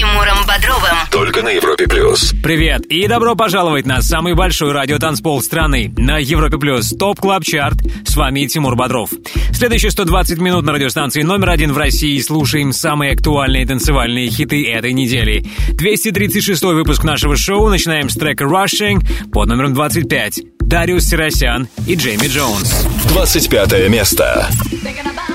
[0.00, 0.96] Тимуром Бодровым.
[1.10, 2.32] Только на Европе Плюс.
[2.42, 7.76] Привет и добро пожаловать на самый большой радиотанцпол страны на Европе Плюс Top Club Chart.
[8.06, 9.10] С вами Тимур Бодров.
[9.52, 14.94] Следующие 120 минут на радиостанции номер один в России слушаем самые актуальные танцевальные хиты этой
[14.94, 15.44] недели.
[15.72, 17.68] 236 выпуск нашего шоу.
[17.68, 20.40] Начинаем с трека Rushing под номером 25.
[20.60, 22.86] Дариус Сиросян и Джейми Джонс.
[23.10, 24.48] 25 место.
[24.82, 25.29] Thinking about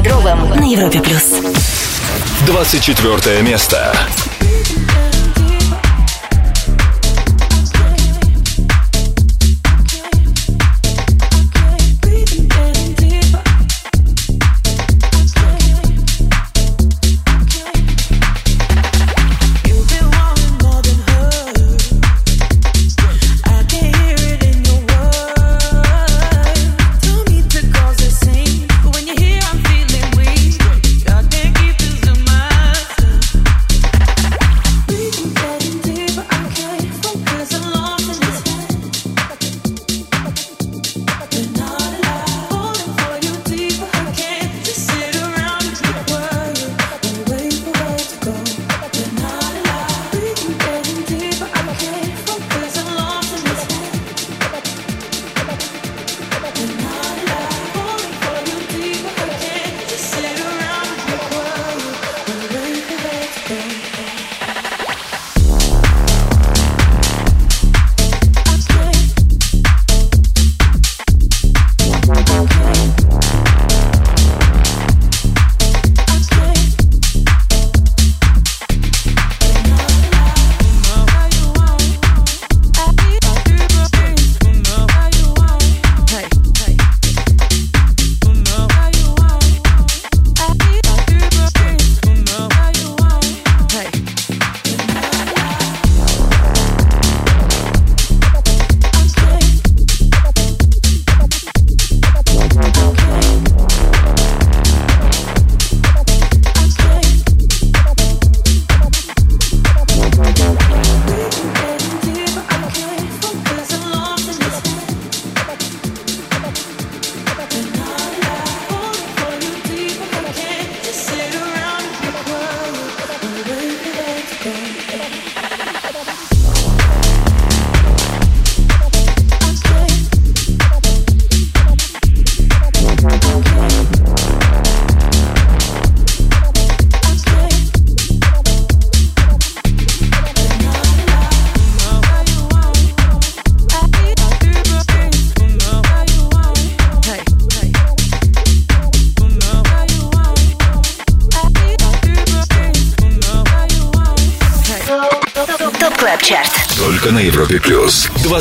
[0.00, 1.24] Бодровым на Европе плюс.
[2.46, 3.94] 24 место.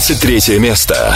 [0.09, 1.15] 23 место.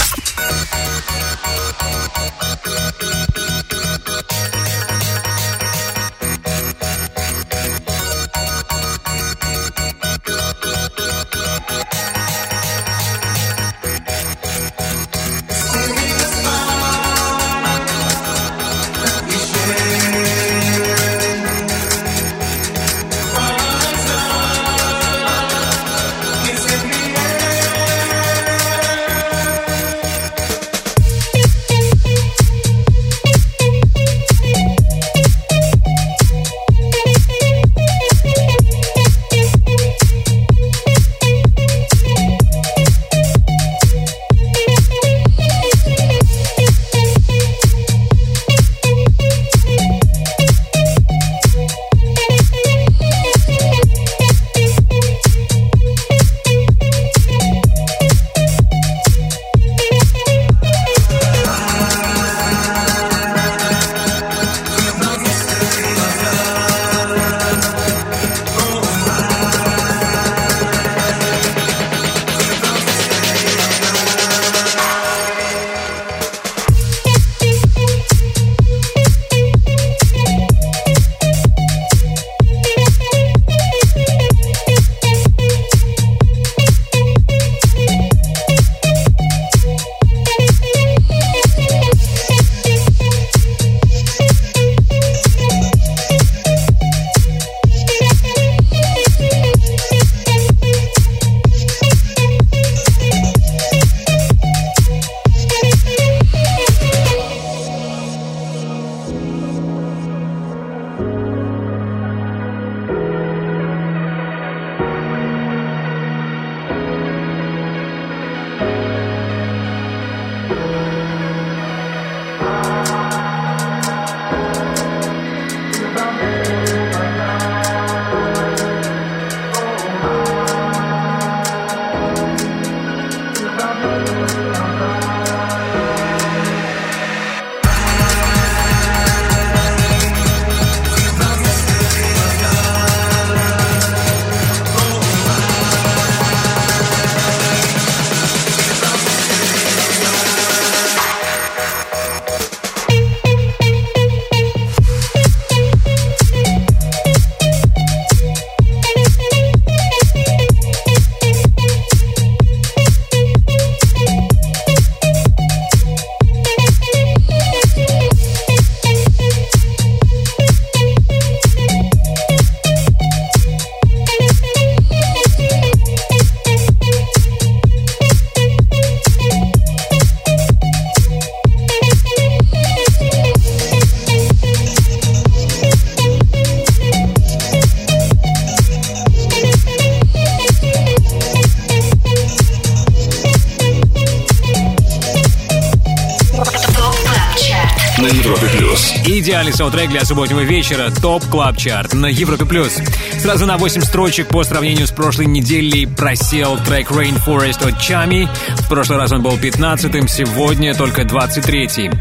[199.54, 200.90] Идеальный саундтрек для субботнего вечера.
[200.90, 202.80] Top Club Chart на Европе Плюс.
[203.20, 208.28] Сразу на 8 строчек по сравнению с прошлой неделей просел трек Rainforest от Tchami.
[208.74, 211.92] В прошлый раз он был 15-м, сегодня только 23-й.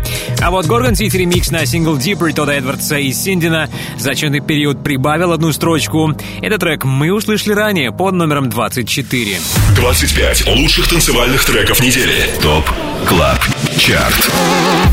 [0.41, 4.83] А вот Gorgon City ремикс на сингл Deeper Тодда Эдвардса и Синдина за отчетный период
[4.83, 6.17] прибавил одну строчку.
[6.41, 9.39] Этот трек мы услышали ранее под номером 24.
[9.77, 12.31] 25 лучших танцевальных треков недели.
[12.41, 12.65] Топ
[13.07, 13.39] Club
[13.77, 14.31] Chart.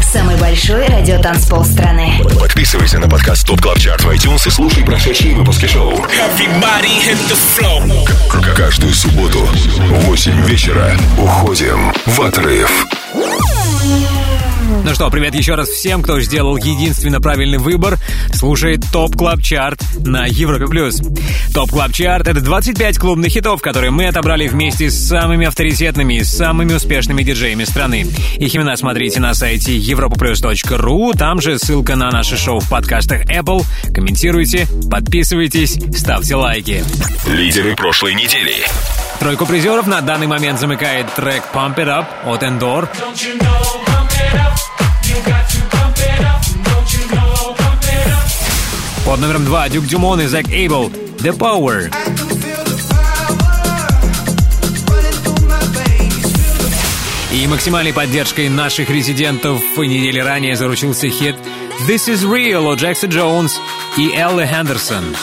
[0.03, 2.21] Самый большой радиотанцпол страны.
[2.39, 5.93] Подписывайся на подкаст Top Club Chart в iTunes и слушай прошедшие выпуски шоу.
[5.93, 10.97] Everybody hit the Каждую субботу в 8 вечера
[11.69, 12.87] уходим в отрыв.
[14.89, 17.99] Ну что, привет еще раз всем, кто сделал единственно правильный выбор.
[18.33, 20.65] Слушает Top Club Chart на Европе+.
[20.65, 20.99] плюс.
[21.53, 26.23] ТОП Клаб Чарт— это 25 клубных хитов, которые мы отобрали вместе с самыми авторитетными и
[26.23, 28.07] самыми успешными диджеями страны.
[28.37, 33.63] Их имена смотрите на сайте europaplus.ru, там же ссылка на наше шоу в подкастах Apple.
[33.93, 36.83] Комментируйте, подписывайтесь, ставьте лайки.
[37.27, 38.55] Лидеры прошлой недели.
[39.19, 42.89] Тройку призеров на данный момент замыкает трек Pump It Up от Endor.
[49.05, 51.91] Под номером 2 Дюк Дюмон и Зак Эйбл «The Power».
[57.31, 61.35] И максимальной поддержкой наших резидентов в неделей ранее заручился хит
[61.87, 63.59] «This is Real» у Джекса Джонс
[63.97, 65.15] и Элли Хендерсон.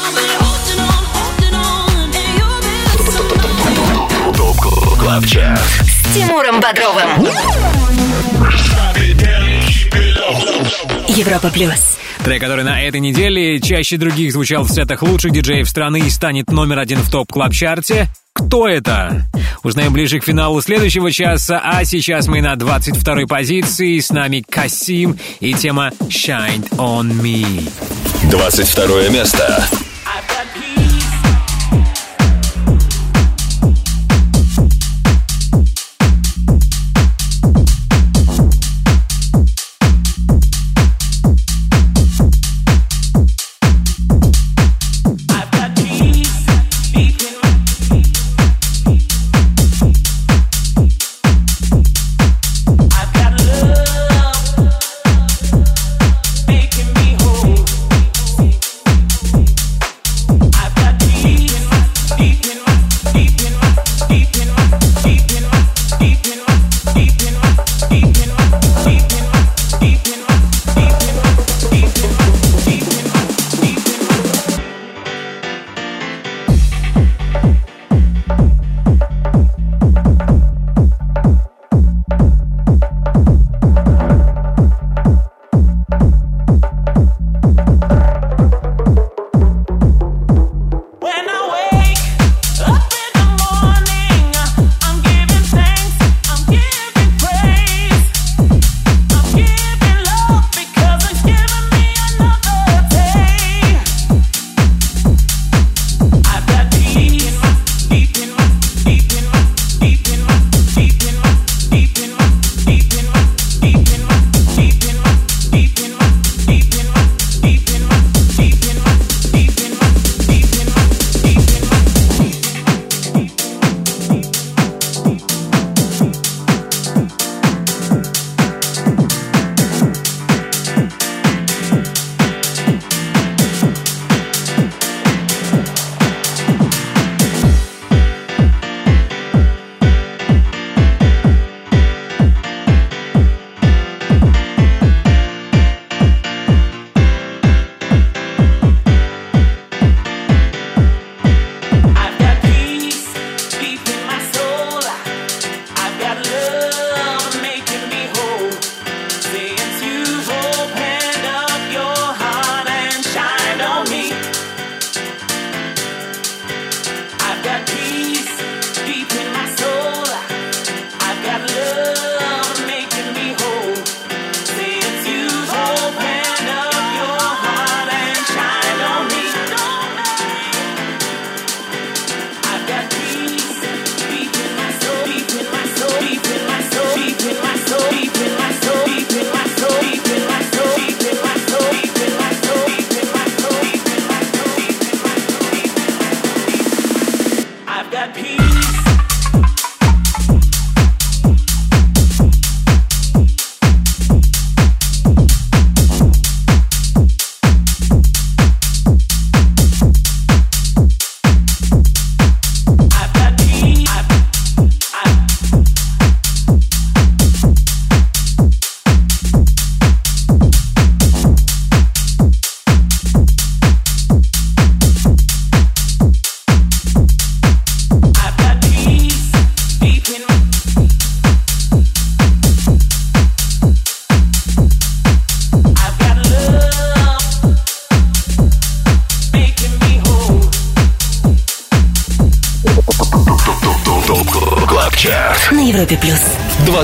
[5.84, 7.28] С Тимуром Бодровым.
[11.08, 11.98] Европа плюс.
[12.24, 16.50] Трек, который на этой неделе чаще других звучал в сетах лучших диджеев страны и станет
[16.50, 18.08] номер один в Top Club Chart е.
[18.32, 19.24] Кто это?
[19.62, 23.98] Узнаем ближе к финалу следующего часа, а сейчас мы на 22-й позиции.
[23.98, 27.70] С нами Касим и тема Shine on me».
[28.30, 29.66] 22 место.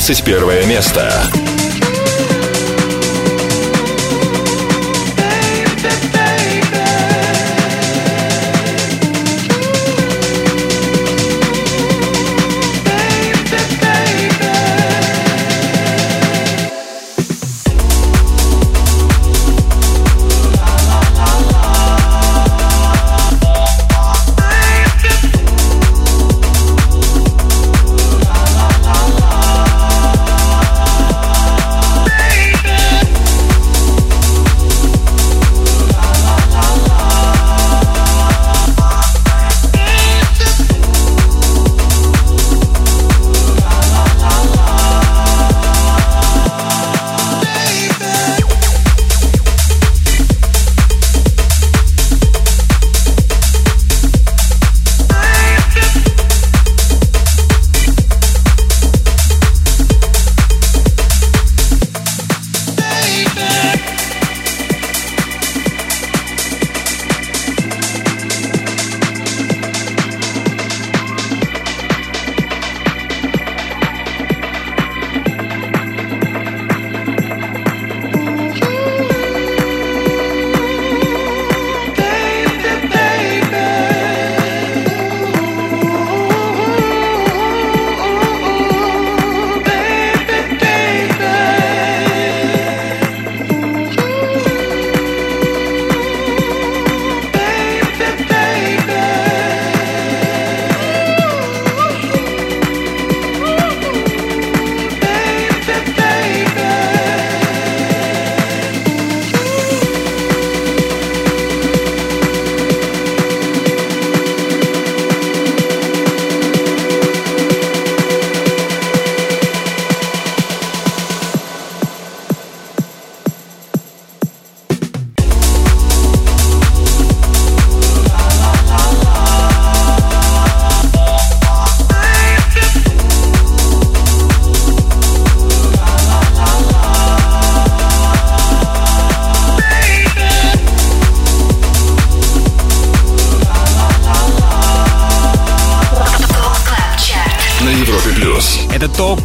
[0.03, 1.22] 21 место.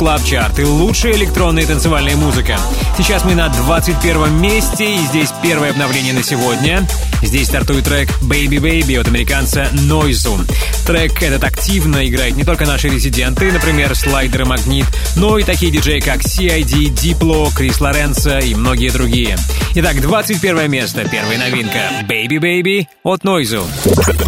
[0.08, 2.58] Club Chart и лучшая электронная танцевальная музыка.
[2.98, 6.88] Сейчас мы на 21 месте, и здесь первое обновление на сегодня.
[7.22, 10.39] Здесь стартует трек Baby Baby от американца Noizu.
[10.86, 14.86] Трек этот активно играет не только наши резиденты, например, Слайдер и Магнит,
[15.17, 19.36] но и такие диджеи, как CID, Diplo, Крис Лоренцо и многие другие.
[19.76, 23.65] Итак, 21 место, первая новинка Baby Baby от Noizu.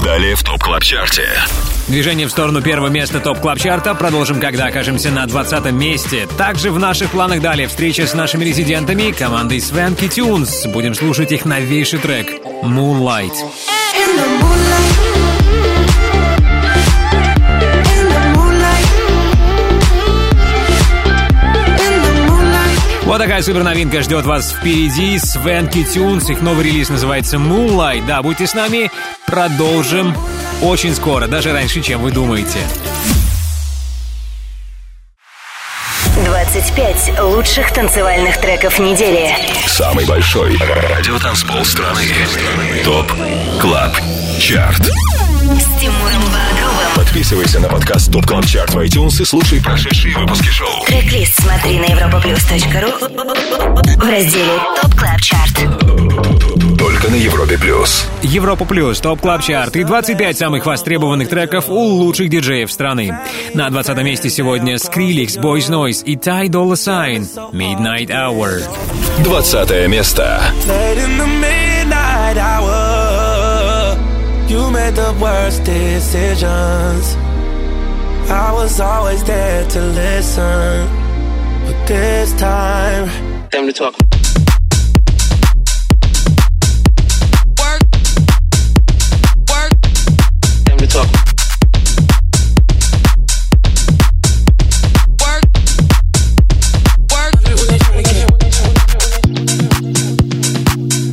[0.04, 1.30] Далее в Top Club Chart е.
[1.90, 6.28] Движение в сторону первого места топ клаб чарта продолжим, когда окажемся на 20 месте.
[6.38, 10.72] Также в наших планах далее встреча с нашими резидентами, командой Swanky Tunes.
[10.72, 12.28] Будем слушать их новейший трек
[12.64, 13.34] Moonlight.
[13.96, 14.50] In the.
[23.10, 25.16] Вот такая супер новинка ждет вас впереди.
[25.16, 28.06] Swanky Tunes, их новый релиз называется Moonlight.
[28.06, 28.92] Да, будьте с нами,
[29.26, 30.14] продолжим
[30.62, 32.60] очень скоро, даже раньше, чем вы думаете.
[36.26, 39.34] 25 лучших танцевальных треков недели.
[39.68, 42.02] Самый большой радиотанцпол страны.
[42.84, 43.12] Top
[43.62, 43.96] Club
[44.40, 44.82] Chart.
[44.82, 46.94] С Тимуром Бодровым.
[46.96, 50.84] Подписывайся на подкаст Top Club Chart в iTunes и слушай прошедшие выпуски шоу.
[50.86, 55.79] Трек-лист смотри на europaplus.ru в разделе Top Club Chart.
[57.50, 58.06] Европе Плюс.
[58.22, 63.18] Европа Плюс, Top Club Chart и 25 самых востребованных треков у лучших диджеев страны.
[63.56, 68.62] На 20 месте сегодня Skrillex, Boys Noize и Ty Dolla Sign Midnight Hour.
[69.24, 70.40] 20 место.
[74.48, 77.16] You made the worst decisions.
[78.30, 80.88] I was always there to listen,
[81.66, 83.10] but this time,
[83.52, 84.09] time to talk.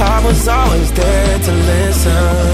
[0.00, 2.53] I was always there to listen.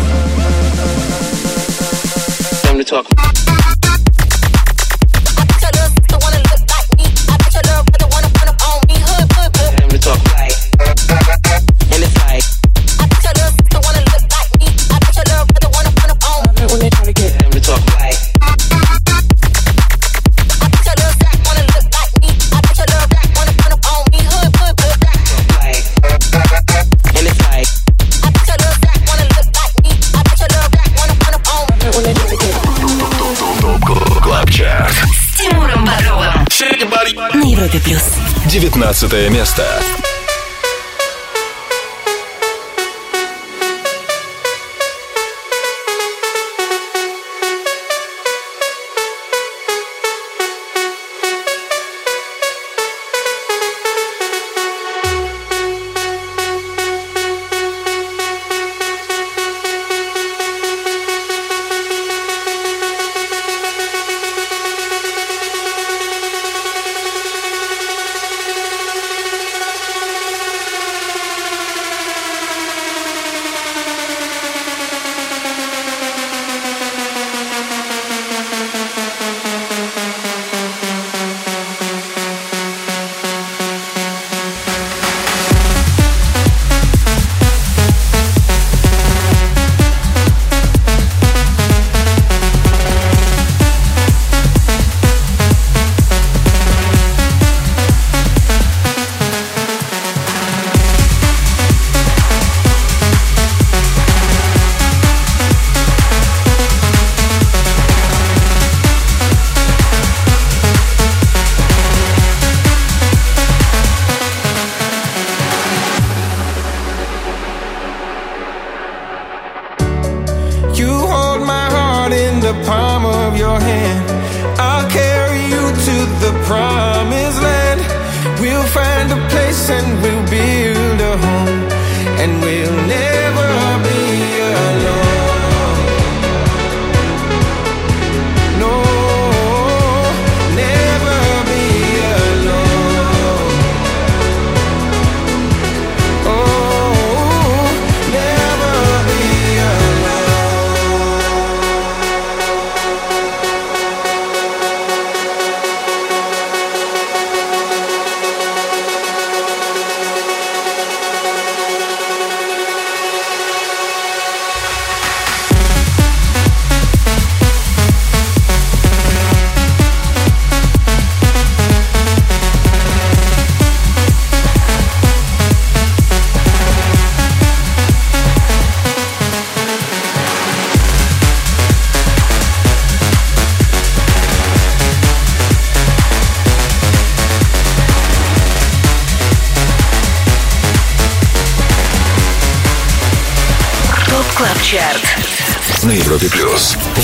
[38.80, 40.09] 19 место.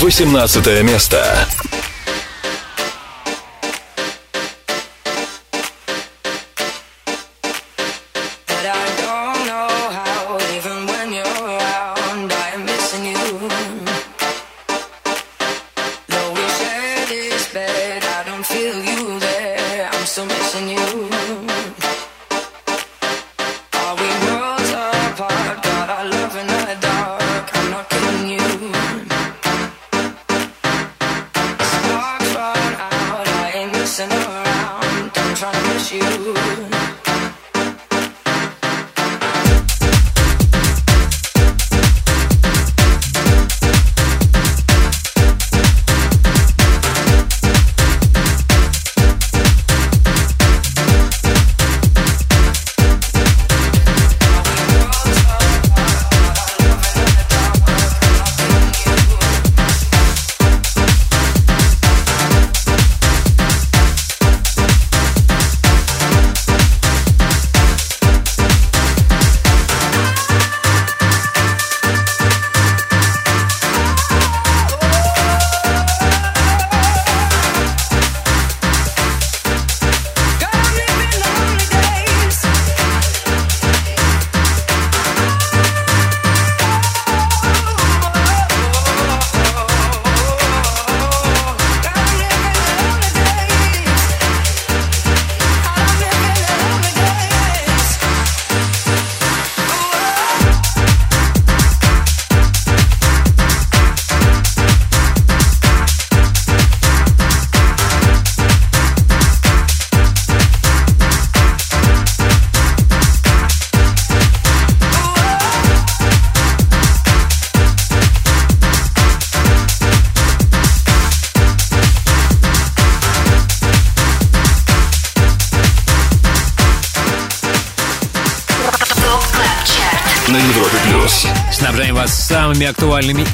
[0.07, 1.49] 18 место.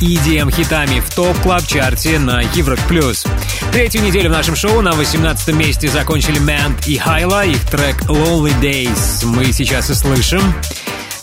[0.04, 2.82] EDM-хитами в топ клаб чарте на Европе+.
[2.88, 3.26] плюс.
[3.72, 7.46] Третью неделю в нашем шоу на 18 месте закончили Мэнд и Хайла.
[7.46, 10.42] Их трек Lonely Days мы сейчас и слышим.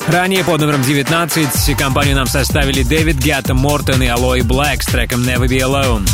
[0.06, 5.22] Ранее под номером 19 компанию нам составили Дэвид Гетта, Мортон и Алой Блэк с треком
[5.22, 6.08] Never Be Alone.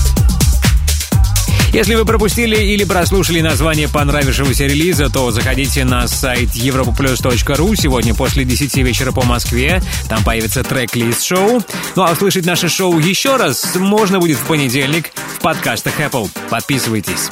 [1.76, 8.46] Если вы пропустили или прослушали название понравившегося релиза, то заходите на сайт europoplus.ru сегодня после
[8.46, 9.82] 10 вечера по Москве.
[10.08, 11.62] Там появится трек-лист шоу.
[11.94, 16.30] Ну а услышать наше шоу еще раз можно будет в понедельник в подкастах Apple.
[16.48, 17.28] Подписывайтесь.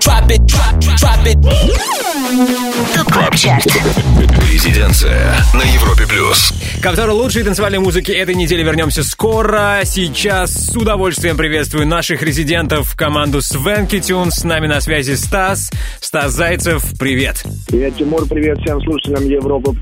[0.00, 0.32] ЧАРТ
[4.52, 6.52] Резиденция на Европе плюс.
[6.86, 9.80] Ко второй лучшей танцевальной музыки этой недели вернемся скоро.
[9.82, 14.30] Сейчас с удовольствием приветствую наших резидентов, команду Свенки Тюн.
[14.30, 15.72] С нами на связи Стас.
[16.00, 17.42] Стас Зайцев, привет.
[17.66, 19.76] Привет, Тимур, привет всем слушателям Европы.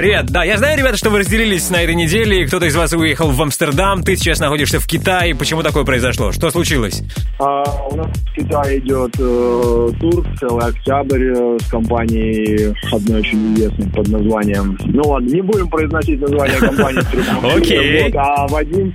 [0.00, 0.28] Привет.
[0.30, 2.46] Да, я знаю, ребята, что вы разделились на этой неделе.
[2.46, 5.34] Кто-то из вас уехал в Амстердам, ты сейчас находишься в Китае.
[5.34, 6.32] Почему такое произошло?
[6.32, 7.02] Что случилось?
[7.38, 13.52] А, у нас в Китае идет э, тур целый октябрь э, с компанией одной очень
[13.52, 14.78] известной под названием.
[14.86, 17.54] Ну ладно, не будем произносить название компании.
[17.58, 18.10] Окей.
[18.16, 18.94] А Вадим,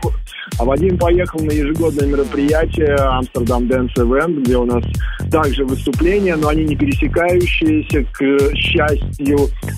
[0.59, 4.83] а Вадим поехал на ежегодное мероприятие Амстердам Dance Event, где у нас
[5.31, 9.37] также выступления, но они не пересекающиеся, к счастью.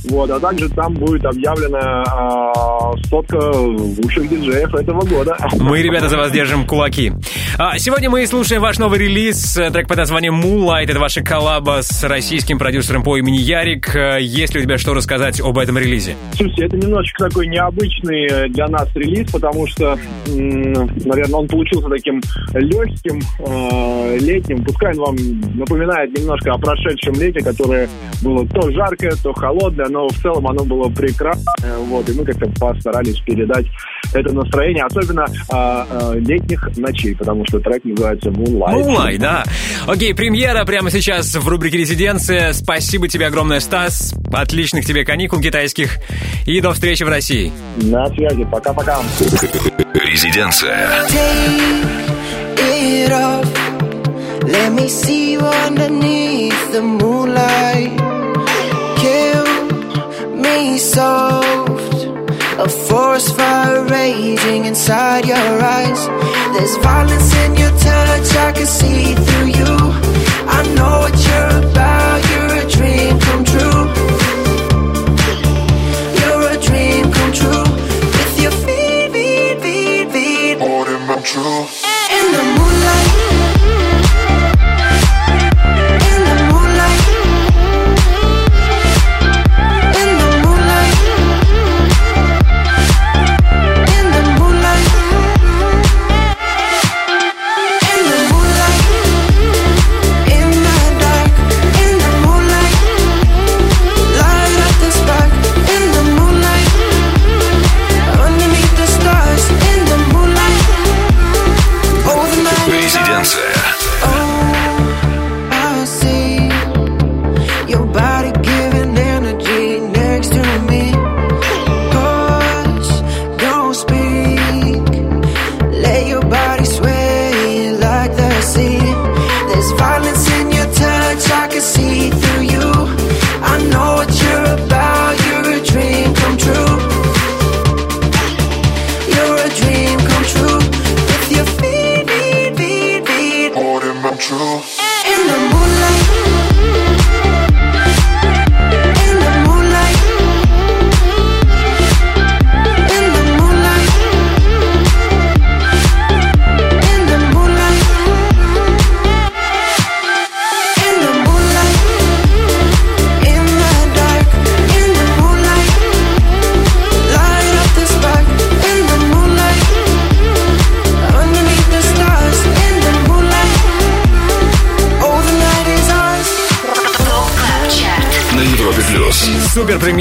[0.10, 5.38] Вот, а также там будет объявлена а, сотка лучших диджеев этого года.
[5.60, 7.12] Мы, ребята, за вас держим кулаки.
[7.58, 10.86] А, Сегодня мы слушаем ваш новый релиз, э, трек под названием Moonlight.
[10.90, 13.96] Это ваша коллаба с российским продюсером по имени Ярик.
[13.96, 16.16] Э, Есть ли у тебя что рассказать об этом релизе?
[16.34, 19.98] Слушайте, это немножечко такой необычный э, для нас релиз, потому что,
[20.74, 22.22] наверное, он получился таким
[22.54, 24.64] легким, э, летним.
[24.64, 25.16] Пускай он вам
[25.56, 27.90] напоминает немножко о прошедшем лете, которое
[28.24, 31.78] было то жаркое, то холодное, но в целом оно было прекрасное.
[31.88, 33.66] Вот, и мы как-то постарались передать
[34.14, 38.74] это настроение, особенно э, э, летних ночей, потому что трек называется Moonlight.
[38.74, 39.44] Moonlight, да.
[39.86, 42.54] Окей, премьера прямо сейчас в рубрике «Резиденция».
[42.54, 44.14] Спасибо тебе огромное, Стас.
[44.34, 45.98] Отличных тебе каникул китайских.
[46.46, 47.52] И до встречи в России.
[47.78, 48.46] На связи.
[48.52, 49.00] Пока-пока.
[49.94, 50.90] Резиденция.
[54.48, 57.92] Let me see you underneath the moonlight.
[58.98, 59.46] Kill
[60.36, 61.87] me soft.
[62.60, 66.08] A forest fire raging inside your eyes.
[66.54, 69.76] There's violence in your touch, I can see through you.
[70.58, 73.77] I know what you're about, you're a dream come true.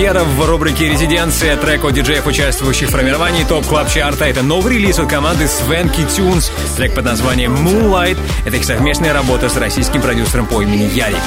[0.07, 4.75] Премьера в рубрике «Резиденция» трек от диджеев, участвующих в формировании топ клаб чарта Это новый
[4.75, 6.49] релиз от команды Swanky Tunes.
[6.77, 8.16] Трек под названием «Moonlight».
[8.45, 11.19] Это их совместная работа с российским продюсером по имени Ярик.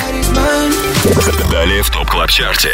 [1.51, 2.73] Далее в ТОП Клаб Чарте.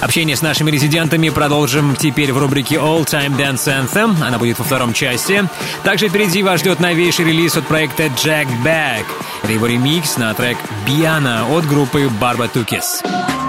[0.00, 4.16] Общение с нашими резидентами продолжим теперь в рубрике All Time Dance Anthem.
[4.24, 5.46] Она будет во втором части.
[5.82, 9.04] Также впереди вас ждет новейший релиз от проекта Jack Back.
[9.42, 13.47] Это его ремикс на трек «Baianá» от группы Barbatuques.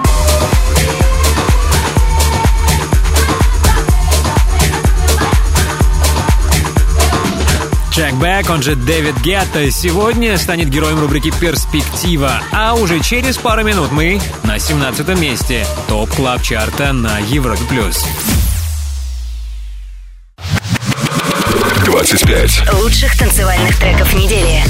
[8.00, 12.40] Jack Back, он же Дэвид Гетта, сегодня станет героем рубрики «Перспектива».
[12.50, 17.62] А уже через пару минут мы на 17 месте ТОП Клаб Чарта на Европе+.
[17.68, 18.06] плюс.
[21.84, 22.72] 25.
[22.80, 24.62] Лучших танцевальных треков недели.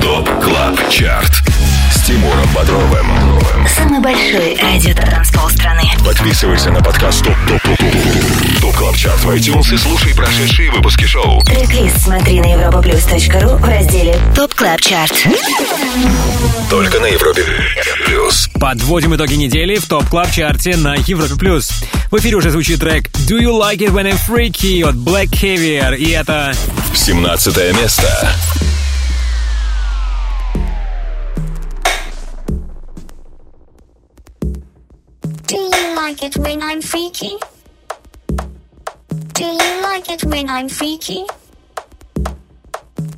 [0.00, 1.42] ТОП Клаб Чарт.
[2.08, 3.06] Тимуром Бодровым.
[3.68, 5.82] Самый большой радиотанцпол страны.
[6.02, 10.70] Подписывайся на подкаст ТОП ТОП ТОП ТОП ТОП Клаб Чарт в iTunes и слушай прошедшие
[10.70, 11.42] выпуски шоу.
[11.42, 15.12] Трек-лист смотри на europaplus.ru в разделе ТОП Клаб Чарт.
[16.70, 17.44] Только на Европе
[18.06, 18.48] плюс.
[18.58, 21.34] Подводим итоги недели в ТОП Клаб Чарте на Европе+.
[21.34, 21.70] плюс.
[22.10, 25.94] В эфире уже звучит трек «Do You Like It When I'm Freaky» от Black Caviar,
[25.94, 26.54] и это
[26.94, 28.32] 17 место.
[35.48, 37.38] Do you like it when I'm freaky?
[39.32, 41.24] Do you like it when I'm freaky?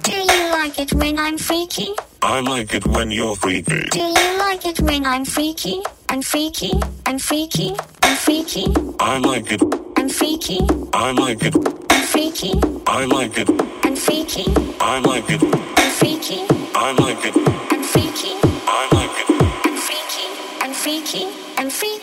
[0.04, 1.92] Do you like it when I'm freaky?
[2.22, 3.82] I like it when you're freaky.
[3.90, 5.82] Do you like it when I'm freaky?
[6.08, 6.72] I'm freaky,
[7.04, 8.66] I'm freaky, I'm freaky,
[9.00, 9.62] I like it.
[9.96, 10.60] I'm freaky,
[10.92, 11.56] I like it.
[11.90, 12.52] I'm freaky,
[12.86, 13.50] I like it.
[13.82, 14.44] I'm freaky,
[14.80, 15.42] I like it.
[15.42, 17.59] I'm freaky, I like it.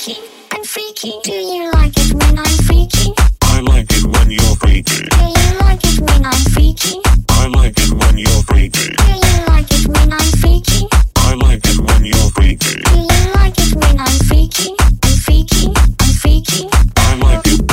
[0.10, 1.20] I'm freaky.
[1.24, 3.14] Do you like it when I'm freaky?
[3.42, 5.04] I like it when you're freaky.
[5.04, 7.02] Do you like it when I'm freaky?
[7.30, 8.96] I like it when you're freaky.
[8.96, 10.88] Do you like it when I'm freaky?
[11.18, 12.82] I like it when you're freaky.
[12.84, 14.76] Do you like it when I'm freaky?
[14.80, 16.70] I'm freaky, I'm freaky.
[16.96, 17.67] I like it.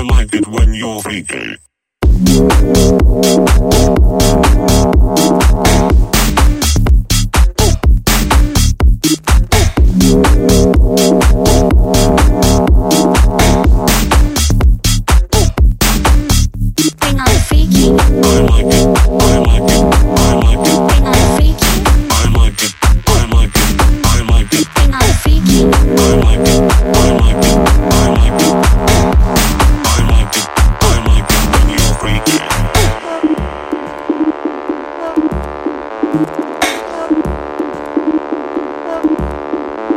[0.00, 1.58] I like it when you're freaky.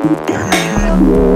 [0.04, 1.33] Come on.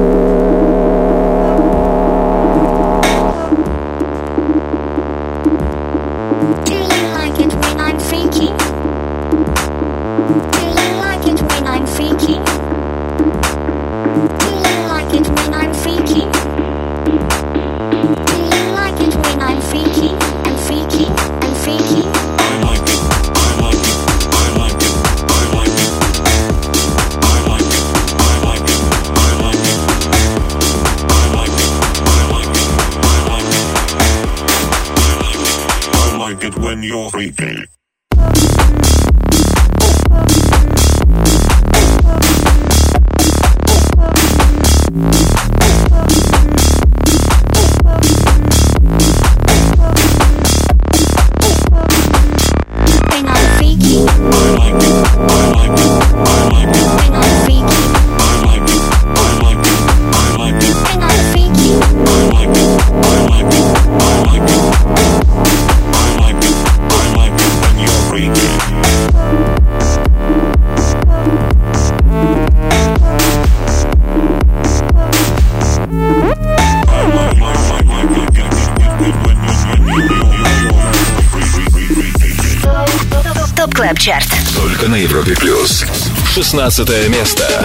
[86.44, 87.57] 16 место.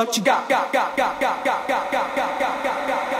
[0.00, 3.19] what you got, got, got, got, got, got, got, got, got, got, got, got.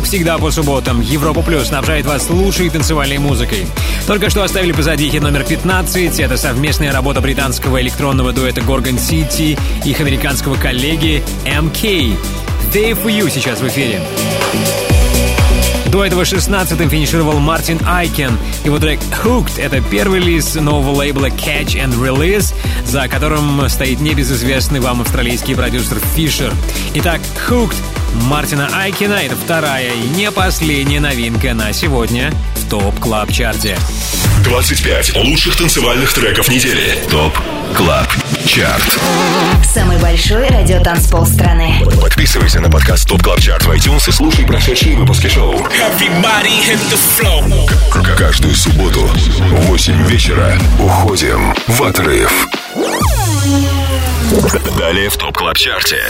[0.00, 3.66] Как всегда по субботам, Европа Плюс снабжает вас лучшей танцевальной музыкой.
[4.06, 6.18] Только что оставили позади хит номер 15.
[6.20, 12.16] Это совместная работа британского электронного дуэта Gorgon City и их американского коллеги MK.
[12.72, 14.00] Day for You сейчас в эфире.
[15.88, 18.38] До этого 16-м финишировал Мартин Айкен.
[18.64, 22.54] Его трек Hooked— это первый релиз нового лейбла Catch and Release,
[22.86, 26.54] за которым стоит небезызвестный вам австралийский продюсер Фишер.
[26.94, 27.20] Итак,
[27.50, 27.76] Hooked
[28.14, 33.78] Мартина Айкена— это вторая и не последняя новинка на сегодня в ТОП Клаб Чарте.
[34.44, 36.98] 25 лучших танцевальных треков недели.
[37.10, 37.38] ТОП
[37.76, 38.08] КЛАБ
[38.46, 38.98] ЧАРТ.
[39.64, 41.84] Самый большой радиотанцпол страны.
[42.00, 45.54] Подписывайся на подкаст ТОП КЛАБ ЧАРТ в iTunes и слушай прошедшие выпуски шоу.
[48.16, 52.48] Каждую субботу в 8 вечера уходим в отрыв.
[54.78, 56.02] Далее в ТОП КЛАБ ЧАРТе.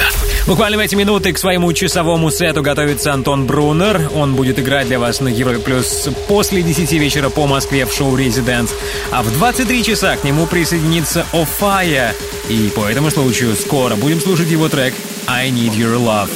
[0.46, 4.10] Буквально в эти минуты к своему часовому сету готовится Антон Брунер.
[4.14, 8.14] Он будет играть для вас на Европе Плюс после 10 вечера по Москве в шоу
[8.16, 8.74] «Резиденс».
[9.10, 12.14] А в 23 часа к нему присоединится Офая.
[12.50, 14.92] И по этому случаю скоро будем слушать его трек
[15.26, 16.28] «I Need Your Love».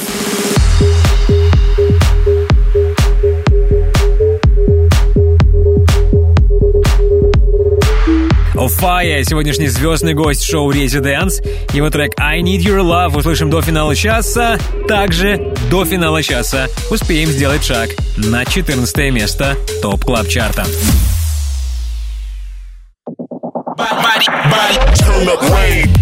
[8.65, 11.39] Офая, сегодняшний звездный гость шоу «Резиденс».
[11.73, 14.57] Его трек «I Need Your Love» услышим до финала часа.
[14.87, 20.65] Также до финала часа успеем сделать шаг на 14 место ТОП Клаб Чарта.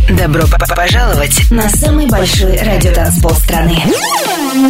[0.09, 3.77] Добро п- п- пожаловать на самый большой радиотанцпол страны.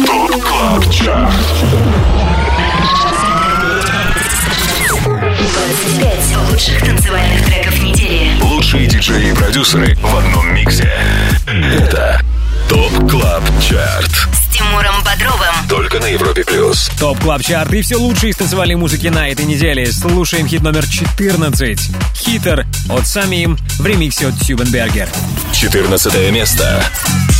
[0.04, 1.32] ТОП КЛАБ ЧАРТ.
[6.50, 8.30] Лучших танцевальных треков недели.
[8.42, 10.90] Лучшие диджеи и продюсеры в одном миксе.
[11.46, 12.20] Это
[12.68, 14.10] ТОП КЛАБ ЧАРТ.
[14.10, 15.54] С Тимуром Бодровым.
[15.68, 16.90] Только на Европе Плюс.
[16.98, 19.90] ТОП Клаб Чарт и все лучшие из танцевальной музыки на этой неделе.
[19.92, 21.90] Слушаем хит номер 14.
[22.14, 25.08] Heater от Samim в ремиксе от Tube & Berger.
[25.52, 26.84] 14 место.
[26.96, 27.33] Европе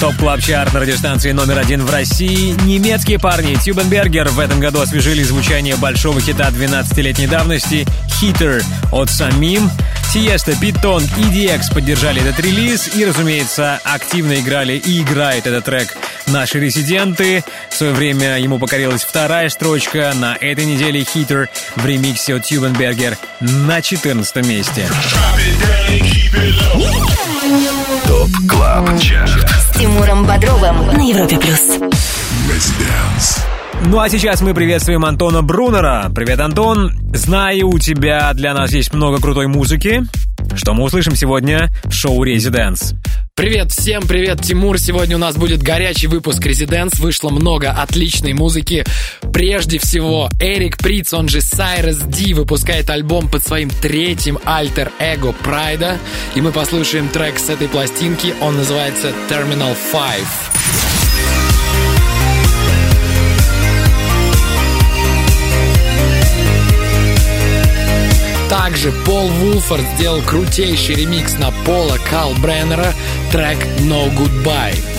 [0.00, 2.54] ТОП Клаб Чарт на радиостанции номер один в России.
[2.64, 7.84] Немецкие парни Tube & Berger в этом году освежили звучание большого хита 12-летней давности
[8.20, 9.68] «Heater» от Samim.
[10.12, 15.64] Tiësto, Pete Tong и EDX поддержали этот релиз и, разумеется, активно играли и играет этот
[15.64, 15.96] трек
[16.26, 17.42] наши резиденты.
[17.68, 20.12] В свое время ему покорилась вторая строчка.
[20.14, 24.86] На этой неделе «Heater» в ремиксе от Tube & Berger на 14 месте.
[28.06, 29.57] ТОП Клаб Чарт.
[29.78, 31.78] Тимуром Бодровым на Европе плюс.
[33.84, 36.10] Ну а сейчас мы приветствуем Антона Брунера.
[36.12, 36.98] Привет, Антон.
[37.14, 40.02] Знаю, у тебя для нас есть много крутой музыки.
[40.56, 42.94] Что мы услышим сегодня в шоу «Резиденс».
[43.36, 44.78] Привет всем, привет, Тимур.
[44.78, 46.98] Сегодня у нас будет горячий выпуск Резиденс.
[46.98, 48.84] Вышло много отличной музыки.
[49.38, 55.98] Прежде всего, Eric Prydz, он же Cirez D, выпускает альбом под своим третьим альтер-эго Pryda.
[56.34, 58.34] И мы послушаем трек с этой пластинки.
[58.40, 60.22] Он называется Terminal 5.
[68.50, 72.92] Также Пол Вулфорд сделал крутейший ремикс на Пола Кал Бреннера
[73.30, 74.97] трек No Goodbye.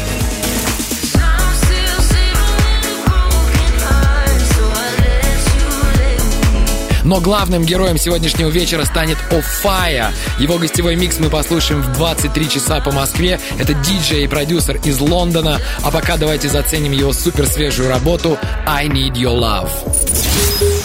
[7.10, 10.14] Но главным героем сегодняшнего вечера станет Офая.
[10.38, 13.40] Его гостевой микс мы послушаем в 23 часа по Москве.
[13.58, 15.60] Это диджей и продюсер из Лондона.
[15.82, 18.38] А пока давайте заценим его супер свежую работу
[18.68, 20.79] I Need Your Love.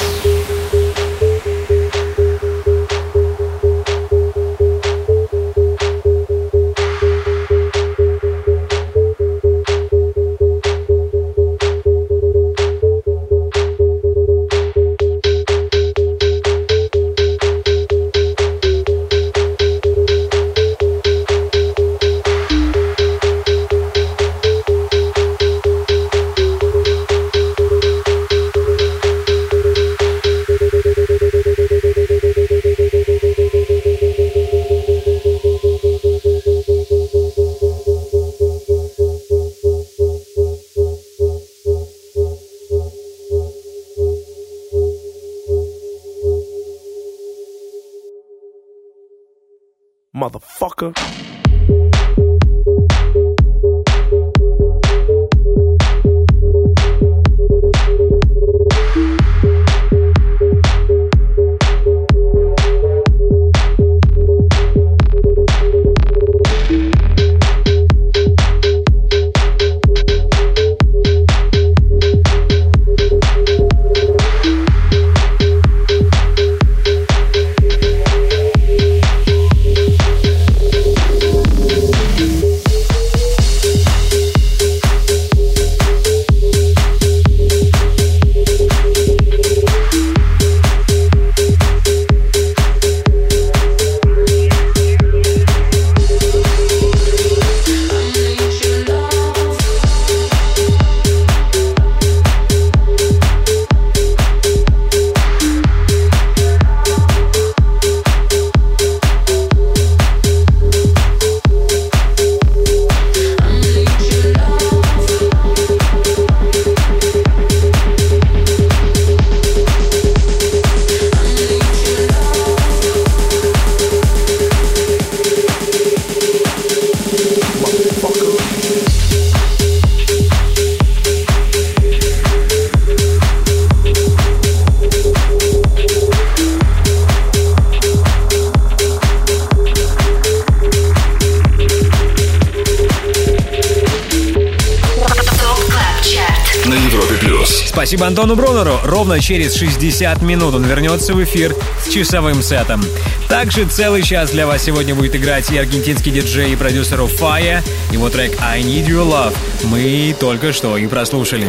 [148.15, 148.79] Антону Брунеру.
[148.85, 151.53] Ровно через 60 минут он вернется в эфир
[151.85, 152.81] с часовым сетом.
[153.29, 157.61] Также целый час для вас сегодня будет играть и аргентинский диджей и продюсер Fire.
[157.91, 159.35] Его трек I Need Your Love
[159.65, 161.49] мы только что и прослушали.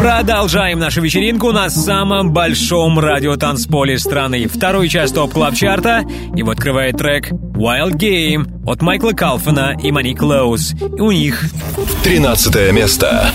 [0.00, 4.48] Продолжаем нашу вечеринку на самом большом радиотанцполе страны.
[4.48, 6.06] Второй час топ клаб чарта.
[6.34, 10.72] Его открывает трек Wild Game от Майкла Калфана и Моник Лоуз.
[10.72, 11.44] И у них
[12.02, 13.30] 13 место.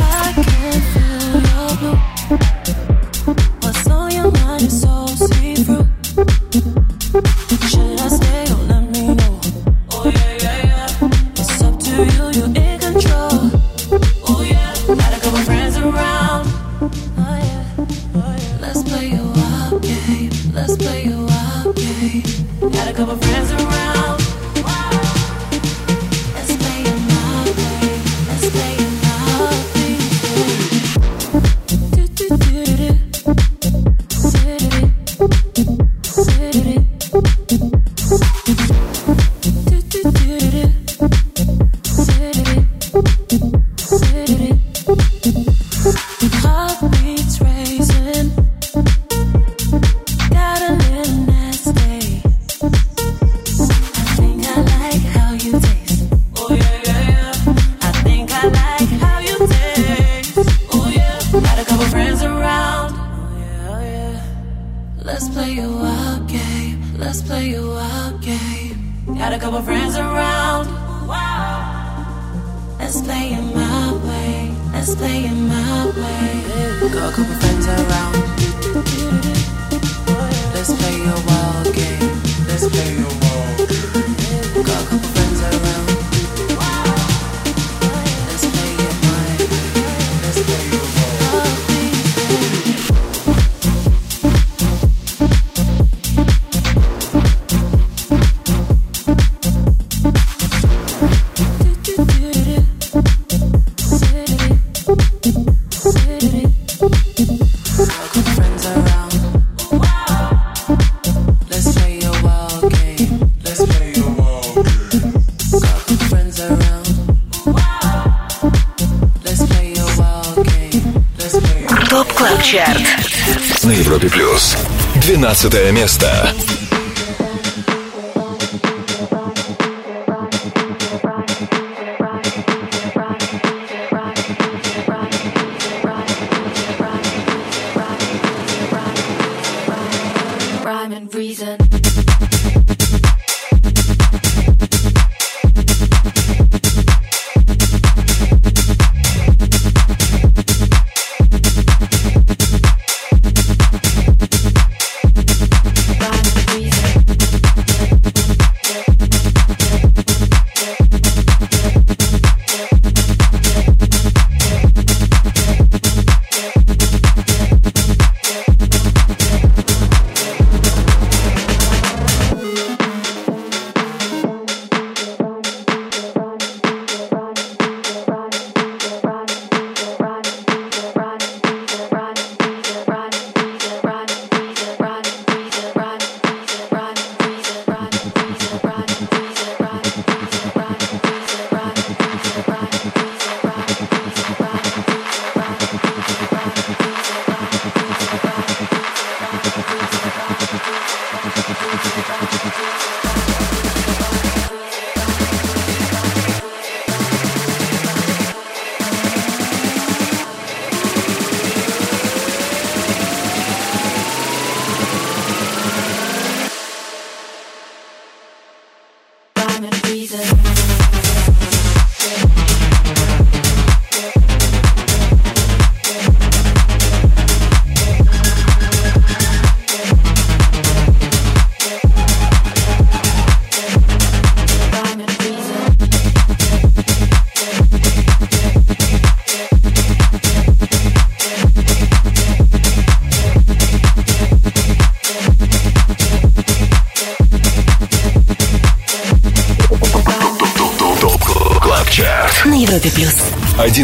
[125.34, 126.36] 12 место.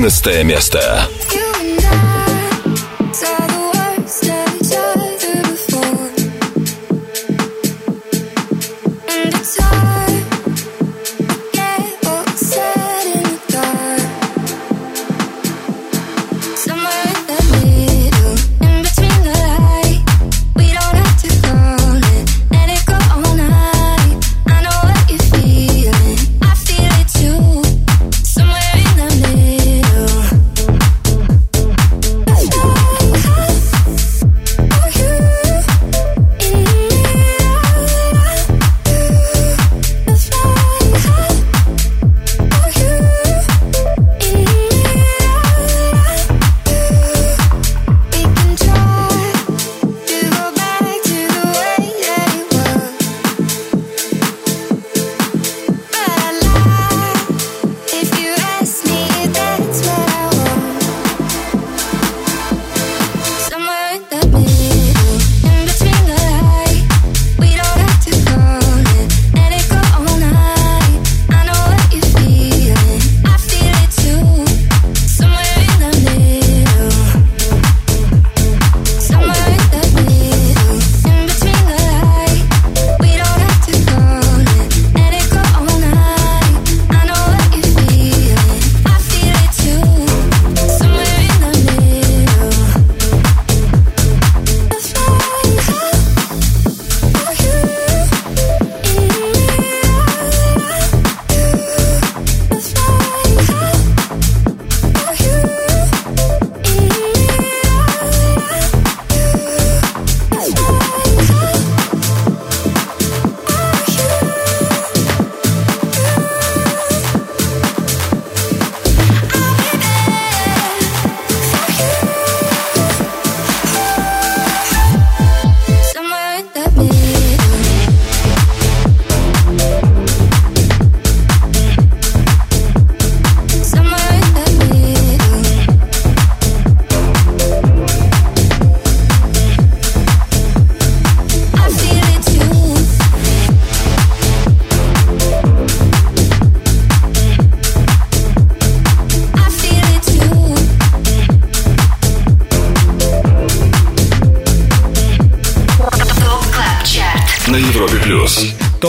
[0.02, 1.08] 11 место.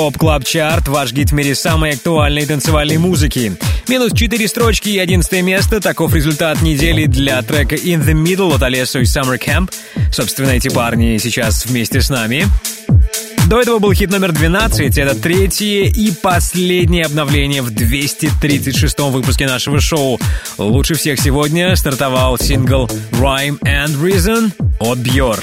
[0.02, 3.52] ТОП Клаб Чарт, ваш гид в мире самой актуальной танцевальной музыки.
[3.86, 5.80] Минус 4 строчки и 11 место.
[5.80, 9.72] Таков результат недели для трека In the Middle от Alesso и Sumr Camp.
[10.12, 12.46] Собственно, эти парни сейчас вместе с нами.
[13.46, 19.80] До этого был хит номер 12, это третье и последнее обновление в 236-м выпуске нашего
[19.80, 20.18] шоу.
[20.58, 24.50] Лучше всех сегодня стартовал сингл Rhyme and Reason
[24.80, 25.38] от Бьор.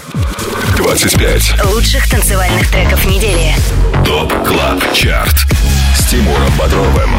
[0.76, 1.64] 25.
[1.74, 3.53] Лучших танцевальных треков недели.
[4.10, 5.36] ТОП КЛАБ ЧАРТ
[5.95, 7.12] с Тимуром Бодровым.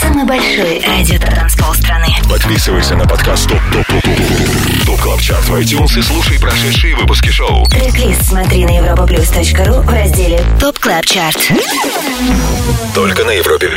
[0.00, 2.06] Самый большой радиотанцпол страны.
[2.28, 6.94] Подписывайся на подкаст ТОП ТОП ТОП ТОП ТОП КЛАБ ЧАРТ в iTunes и слушай прошедшие
[6.94, 7.66] выпуски шоу.
[7.66, 11.50] Трек-лист смотри на europaplus.ru в разделе ТОП Клаб Чарт.
[12.94, 13.68] Только на Европе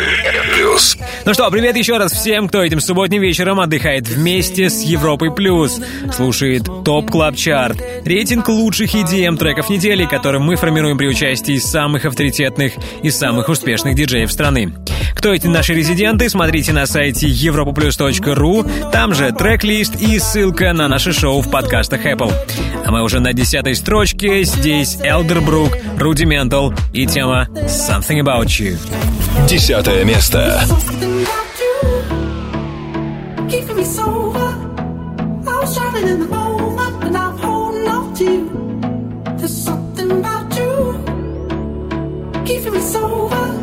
[0.53, 0.95] Плюс.
[1.26, 5.80] Ну что, привет еще раз всем, кто этим субботним вечером отдыхает вместе с Европой Плюс.
[6.13, 7.82] Слушает ТОП Клаб Чарт.
[8.03, 13.95] Рейтинг лучших EDM треков недели, который мы формируем при участии самых авторитетных и самых успешных
[13.95, 14.74] диджеев страны.
[15.14, 18.91] Кто эти наши резиденты, смотрите на сайте europaplus.ru.
[18.91, 22.34] Там же трек-лист и ссылка на наше шоу в подкастах Apple.
[22.86, 24.43] А мы уже на десятой строчке.
[24.43, 28.78] Здесь Elderbrook, Rudimental и тема Something About You.
[29.47, 30.64] Десятое место.
[33.53, 34.49] keeping me sober.
[35.47, 38.43] I was driving in the moment, and I'm holding on to you.
[39.38, 40.74] There's something about you
[42.45, 43.62] keeping me sober.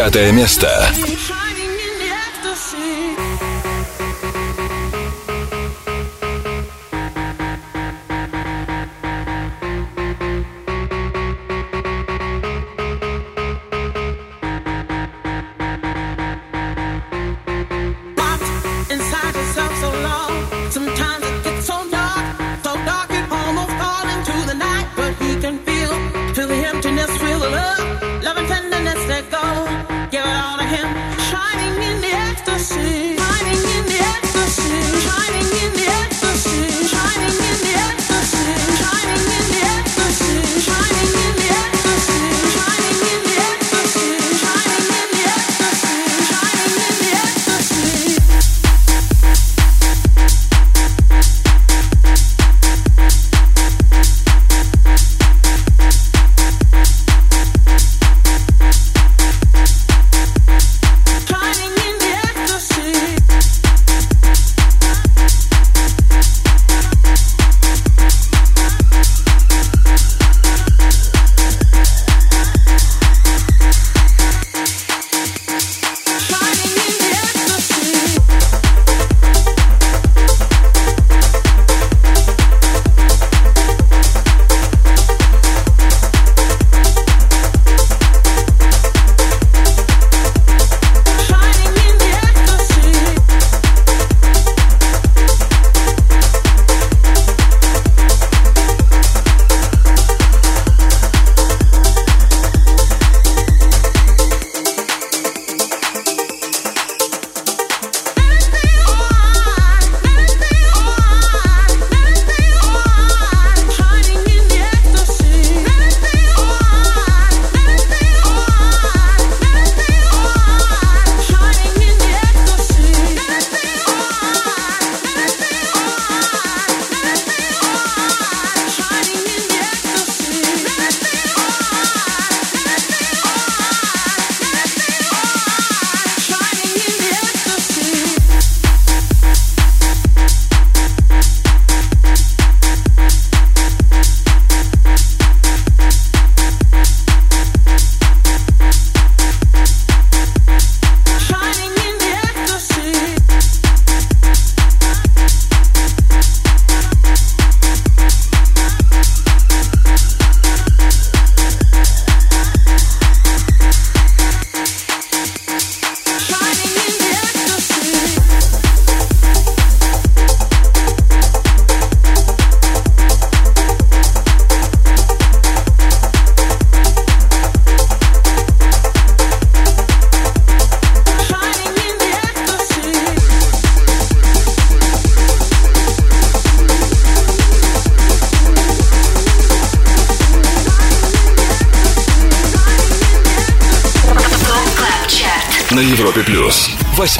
[0.00, 0.89] Девятое место.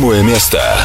[0.01, 0.80] Восьмое место.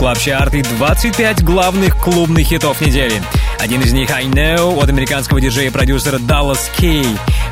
[0.00, 3.22] Клаб чарт и 25 главных клубных хитов недели.
[3.58, 7.06] Один из них I Know от американского диджея и продюсера DallasK.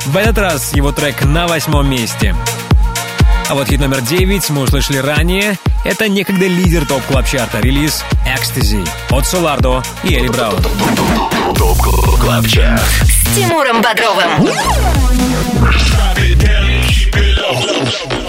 [0.07, 2.35] В этот раз его трек на восьмом месте.
[3.51, 5.59] А вот хит номер 9 мы услышали ранее.
[5.85, 10.57] Это некогда лидер топ клаб чарта релиз Ecstasy от Solardo и Eli Brown.
[11.55, 11.77] Топ
[12.19, 12.81] Клаб Чарт.
[12.81, 14.49] С Тимуром Бодровым.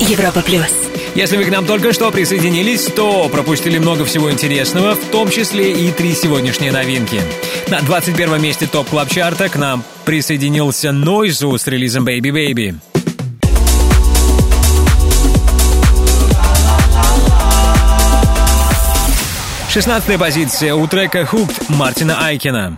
[0.01, 0.89] Европа плюс.
[1.20, 5.74] Если вы к нам только что присоединились, то пропустили много всего интересного, в том числе
[5.74, 7.20] и три сегодняшние новинки.
[7.67, 12.76] На 21 месте топ клаб чарта к нам присоединился Нойзу с релизом Baby Baby.
[19.70, 22.78] Шестнадцатая позиция у трека Hooked Мартина Айкина.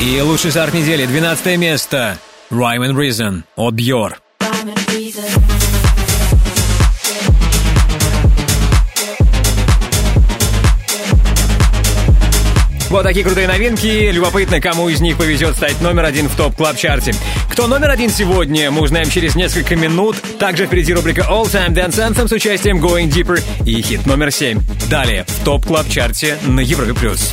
[0.00, 2.18] И лучший старт недели, 12 место.
[2.50, 4.18] Rhyme and Reason от Бьор.
[12.88, 14.10] Вот такие крутые новинки.
[14.12, 17.14] Любопытно, кому из них повезет стать номер один в топ клаб чарте
[17.50, 20.16] Кто номер один сегодня, мы узнаем через несколько минут.
[20.38, 24.60] Также впереди рубрика All Time Dance Anthem с участием Going Deeper и хит номер семь.
[24.88, 26.94] Далее в топ клаб чарте на Европе+.
[26.94, 27.32] плюс.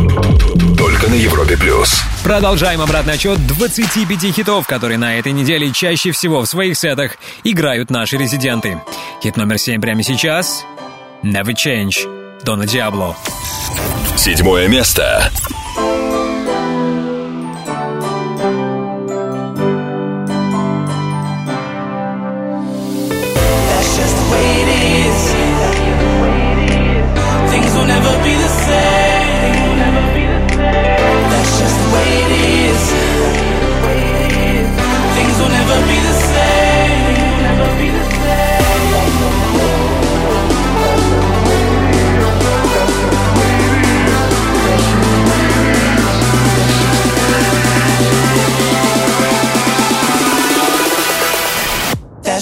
[1.01, 2.03] Только на Европе плюс.
[2.23, 7.89] Продолжаем обратный отсчет 25 хитов, которые на этой неделе чаще всего в своих сетах играют
[7.89, 8.79] наши резиденты.
[9.23, 10.63] Хит номер 7 прямо сейчас.
[11.23, 12.43] Never Change.
[12.43, 13.17] Дона Диабло.
[14.15, 15.31] Седьмое место.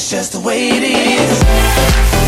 [0.10, 2.19] just the way it is.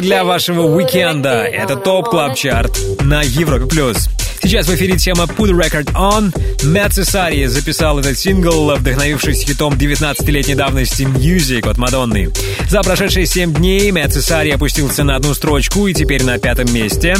[0.00, 1.44] Музыка для вашего уикенда.
[1.44, 3.66] Это Top Club Chart на Европе+.
[3.66, 4.08] плюс.
[4.42, 6.32] Сейчас в эфире тема Put Record On.
[6.66, 12.30] Мэтт Цесари записал этот сингл, вдохновившись хитом 19-летней давности Music от Мадонны.
[12.68, 17.16] За прошедшие 7 дней Мэтт Цесари опустился на одну строчку и теперь на пятом месте.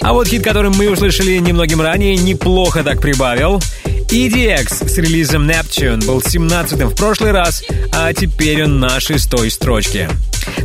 [0.00, 3.60] А вот хит, который мы услышали немногим ранее, неплохо так прибавил.
[4.10, 10.08] EDX с релизом Neptune был 17-м в прошлый раз, а теперь он на шестой строчке.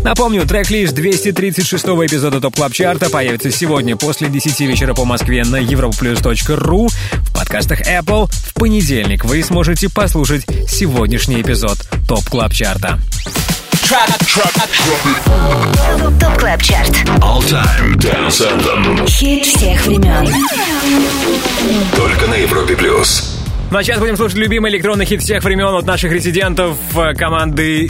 [0.03, 5.61] Напомню, трек-лист 236-го эпизода Top Club Chart'а появится сегодня после 10 вечера по Москве на
[5.61, 8.29] europaplus.ru в подкастах Apple.
[8.31, 11.77] В понедельник вы сможете послушать сегодняшний эпизод
[12.07, 12.99] Top Club Chart'а.
[16.19, 16.91] Top Club Chart.
[17.21, 19.07] All Time Dance Anthem.
[19.07, 20.27] Хит всех времен.
[21.95, 23.39] Только на Европе плюс.
[23.71, 27.89] Ну а сейчас будем слушать любимый электронный хит всех времен от наших резидентов э, команды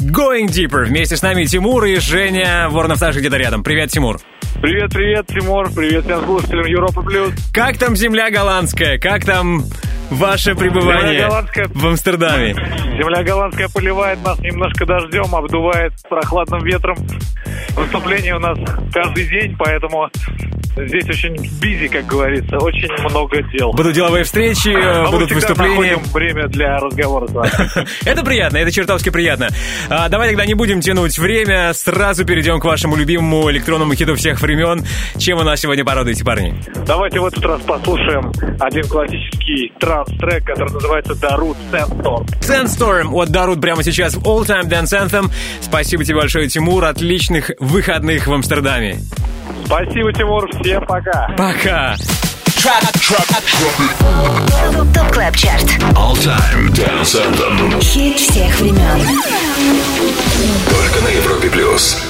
[0.00, 0.84] Going Deeper.
[0.84, 3.62] Вместе с нами Тимур и Женя Воронов Саша где-то рядом.
[3.62, 4.20] Привет, Тимур.
[4.60, 5.70] Привет, привет, Тимур.
[5.74, 7.32] Привет всем слушателям Европа Плюс.
[7.52, 8.98] Как там земля голландская?
[8.98, 9.62] Как там
[10.10, 11.68] ваше пребывание Земля голландская.
[11.68, 12.54] в Амстердаме?
[12.54, 16.96] Земля голландская поливает нас немножко дождем, обдувает прохладным ветром.
[17.74, 18.58] Выступление у нас
[18.92, 20.08] каждый день, поэтому
[20.76, 23.72] здесь очень бизи, как говорится, очень много дел.
[23.72, 25.92] Будут деловые встречи, мы будут всегда выступления.
[25.96, 27.50] находим время для разговора с вами.
[28.04, 29.48] Это приятно, это чертовски приятно.
[29.88, 34.40] А, давай тогда не будем тянуть время, сразу перейдем к вашему любимому электронному хиту всех
[34.40, 34.49] времен.
[35.18, 36.54] Чем вы нас сегодня порадуете, парни?
[36.86, 42.26] Давайте в этот раз послушаем один классический транс-трек, который называется «Дарут Sandstorm».
[42.40, 45.30] Sandstorm от Дарут прямо сейчас в All Time Dance Anthem.
[45.60, 46.84] Спасибо тебе большое, Тимур.
[46.84, 48.98] Отличных выходных в Амстердаме.
[49.66, 50.48] Спасибо, Тимур.
[50.60, 51.28] Всем пока.
[51.36, 51.96] Пока.
[54.92, 55.64] Top Club Chart.
[55.94, 57.80] All Time Dance Anthem.
[57.80, 59.20] Хит всех времен.
[60.68, 62.09] Только на Европе плюс.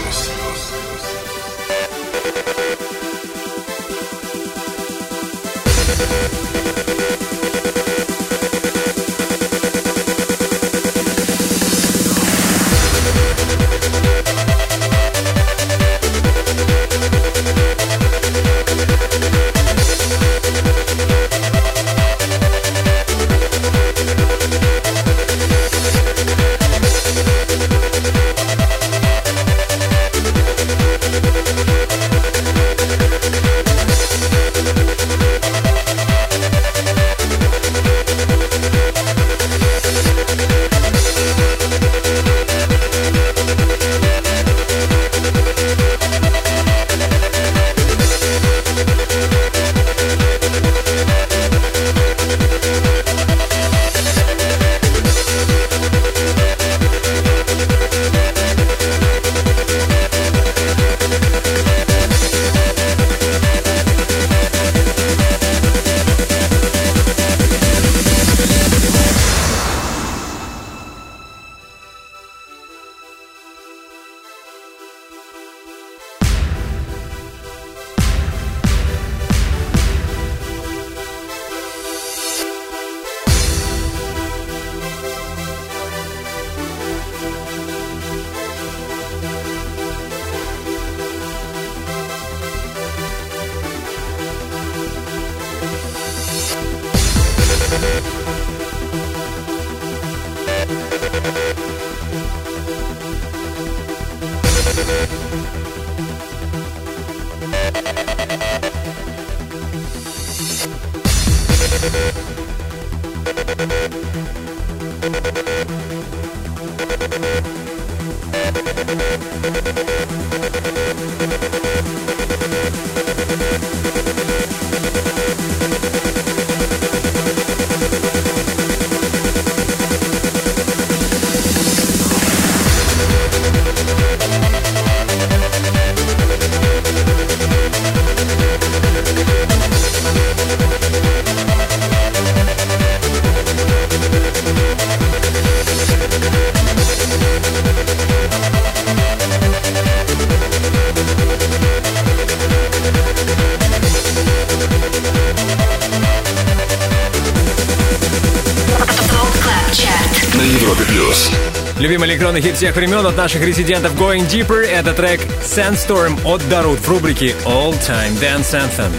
[162.31, 166.89] Электронный хит всех времен от наших резидентов Going Deeper— это трек Sandstorm от Даруд в
[166.89, 168.93] рубрике All Time Dance Anthem.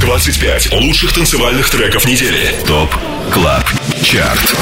[0.00, 2.54] 25 лучших танцевальных треков недели.
[2.64, 2.94] Top
[3.32, 3.64] Club
[4.04, 4.54] Chart.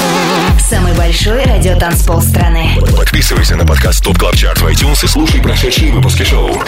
[0.59, 2.79] Самый большой радиотанцпол страны.
[2.97, 6.59] Подписывайся на подкаст Top Club Chart в iTunes и слушай прошедшие выпуски шоу.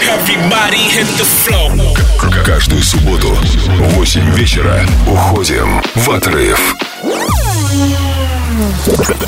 [2.20, 6.76] К- Каждую субботу в 8 вечера уходим в отрыв.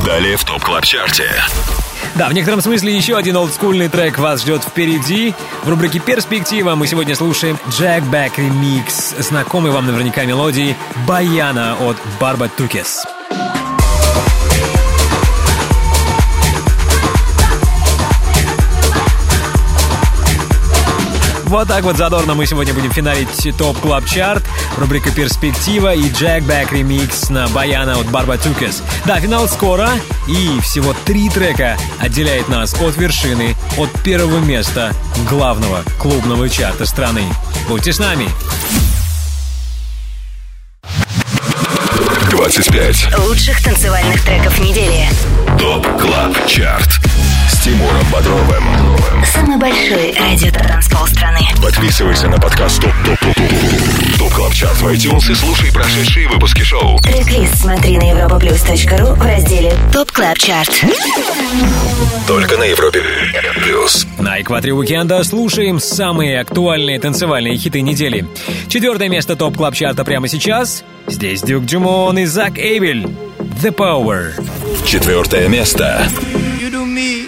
[0.06, 1.31] Далее в Top Club Chart'е.
[2.16, 5.34] Да, в некотором смысле еще один олдскульный трек вас ждет впереди.
[5.64, 10.76] В рубрике «Перспектива» мы сегодня слушаем Jack Back ремикс знакомой вам наверняка мелодии
[11.08, 13.06] «Баяна» от Barbatuques.
[21.52, 24.43] Вот так вот задорно мы сегодня будем финалить Top Club Chart.
[24.82, 28.81] Рубрика «Перспектива» и Jack Back ремикс на Баяна от Barbatuques.
[29.06, 29.88] Да, финал скоро,
[30.28, 34.91] и всего три трека отделяет нас от вершины, от первого места
[35.30, 37.26] главного клубного чарта страны.
[37.70, 38.28] Будьте с нами!
[42.32, 43.20] 25.
[43.20, 45.08] Лучших танцевальных треков недели.
[45.60, 47.02] ТОП КЛАБ ЧАРТ
[47.52, 48.64] с Тимуром Бодровым.
[49.26, 51.40] Самый большой радио-транспол страны.
[51.61, 56.30] Подписывайся на подкаст ТОП ТОП ТОП ТОП ТОП КЛАБ ЧАРТ в iTunes и слушай прошедшие
[56.30, 56.98] выпуски шоу.
[56.99, 60.85] Трек-лист смотри на europaplus.ru в разделе Top Club Chart.
[62.26, 63.03] Только на Европе
[63.64, 64.07] Плюс.
[64.18, 68.26] На экваторе уикенда слушаем самые актуальные танцевальные хиты недели.
[68.69, 70.86] Четвертое место Top Club Chart'а прямо сейчас.
[71.07, 73.07] Здесь Дюк Дюмон и Зак Эйбель.
[73.61, 74.32] The Power.
[74.86, 76.07] Четвертое место.
[76.60, 77.28] You do me,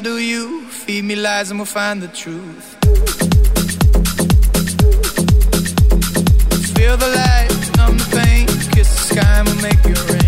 [0.00, 0.62] Do you.
[0.66, 2.76] Feed me lies and we'll find the truth.
[6.76, 8.46] Feel the light, numb the pain.
[8.72, 10.27] Kiss the sky and we'll make it rain.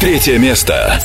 [0.00, 1.00] Третье место.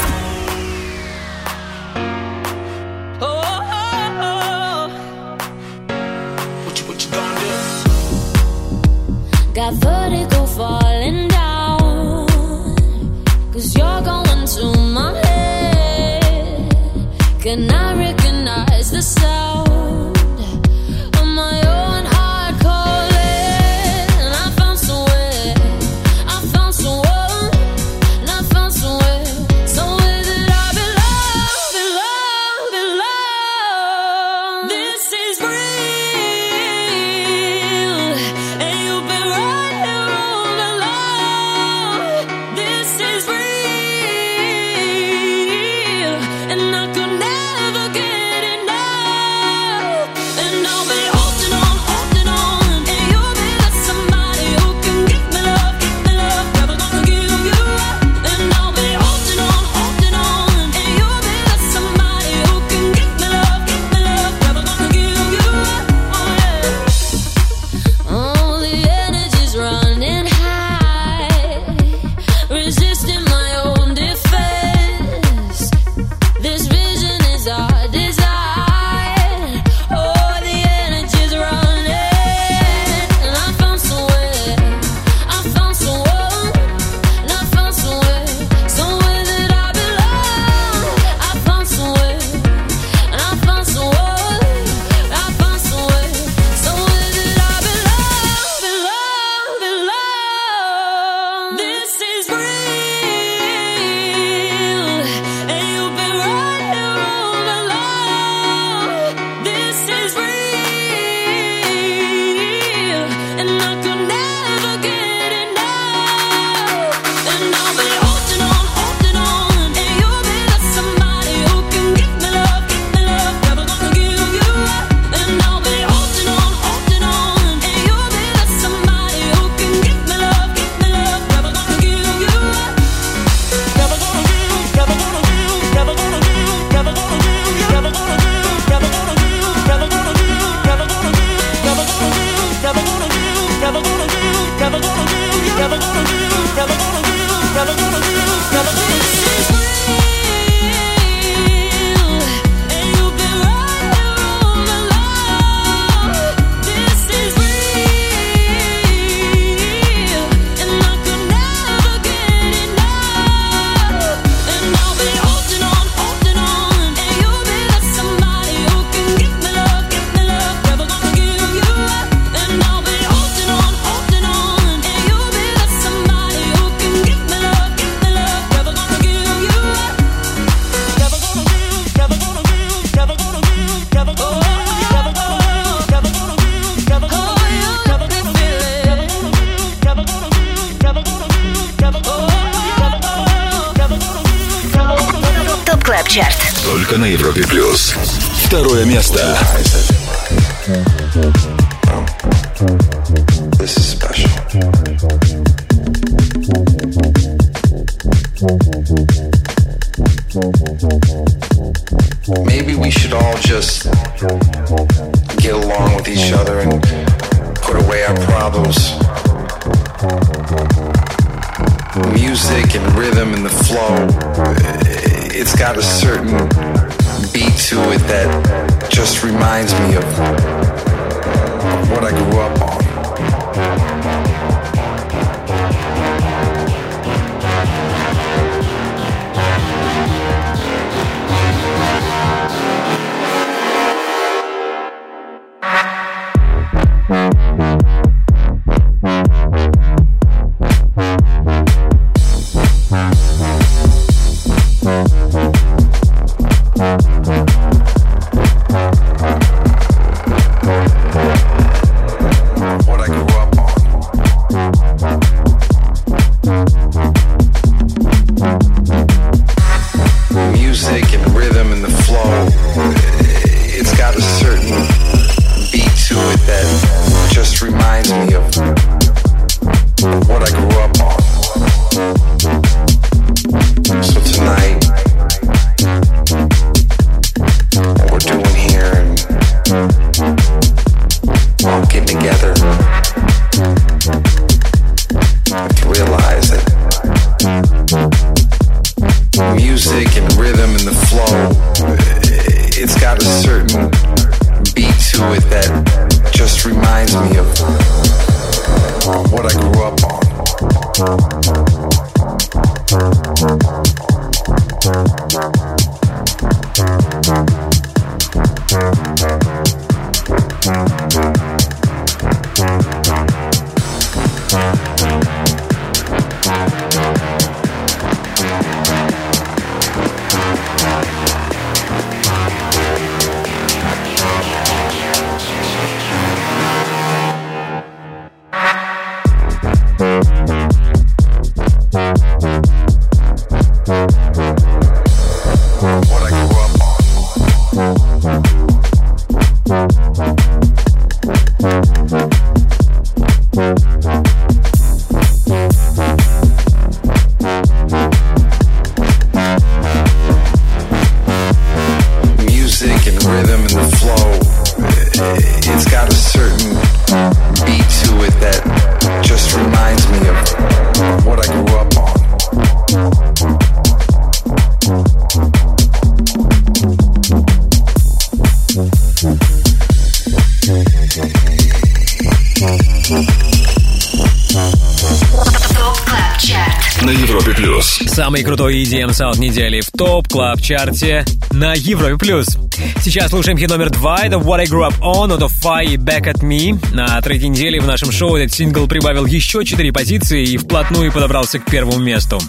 [388.90, 392.58] EDM саунд недели в Top Club Chart'е на Европе плюс.
[393.04, 394.26] Сейчас слушаем хит номер два.
[394.26, 396.76] Это What I Grew Up On от Fire и Back at Me.
[396.96, 401.60] На третьей неделе в нашем шоу этот сингл прибавил еще четыре позиции и вплотную подобрался
[401.60, 402.40] к первому месту.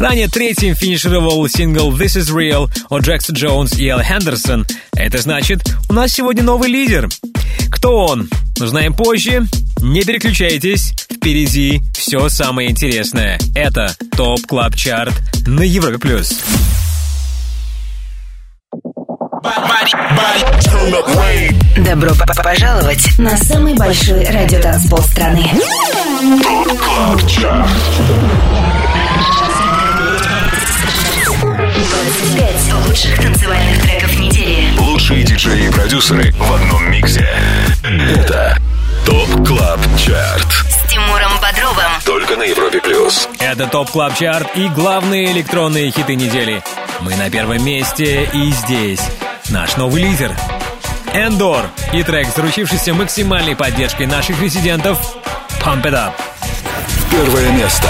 [0.00, 4.66] Ранее третьим финишировал сингл This Is Real от Джекса Джонс и Элла Хендерсон.
[4.92, 7.08] Это значит, у нас сегодня новый лидер.
[7.70, 8.28] Кто он?
[8.58, 9.46] Узнаем позже.
[9.82, 13.38] Не переключайтесь, впереди все самое интересное.
[13.54, 15.14] Это Top Club Chart
[15.46, 15.98] на Европе+.
[15.98, 16.40] плюс.
[21.76, 25.50] Добро п- п- пожаловать на самый большой радиотанцпол страны.
[31.44, 34.76] 25 лучших танцевальных треков недели.
[34.78, 37.28] Лучшие диджеи и продюсеры в одном миксе.
[37.84, 38.56] Это
[39.04, 40.46] Top Club Chart.
[40.70, 41.92] С Тимуром Бодровым.
[42.36, 43.28] Только на Европе плюс.
[43.38, 46.62] Это Top Club Chart и главные электронные хиты недели.
[47.00, 49.00] Мы на первом месте и здесь
[49.48, 50.36] наш новый лидер.
[51.14, 54.98] Эндор и трек, заручившийся максимальной поддержкой наших резидентов
[55.60, 56.12] Pump It Up.
[57.10, 57.88] Первое место.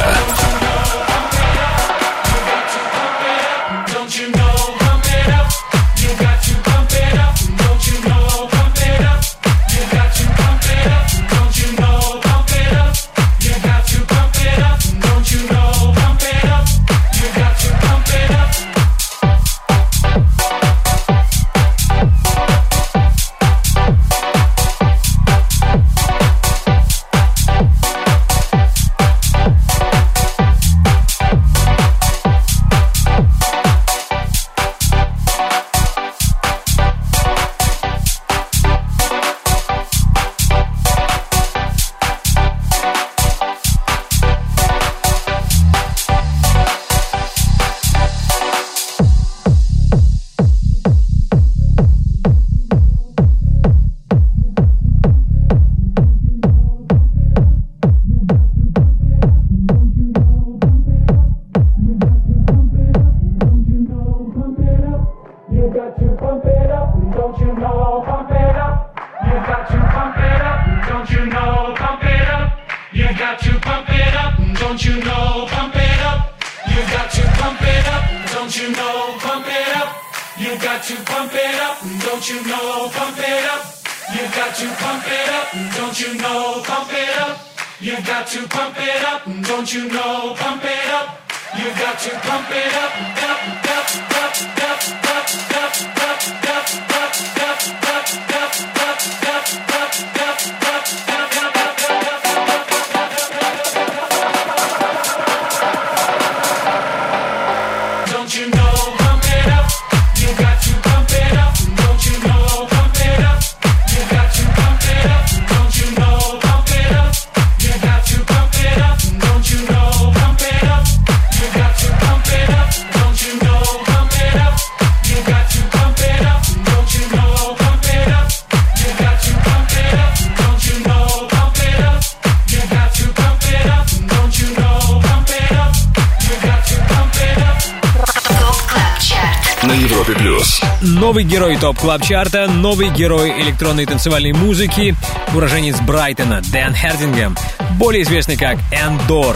[141.17, 144.95] Новый герой Top Club Chart'а новый герой электронной танцевальной музыки,
[145.35, 147.35] уроженец Брайтона Дэн Хердингем,
[147.79, 149.35] более известный как Эндор.